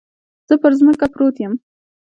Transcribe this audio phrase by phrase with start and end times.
[0.47, 1.53] زه پر ځمکه پروت يم.